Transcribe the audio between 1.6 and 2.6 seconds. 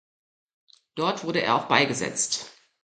beigesetzt.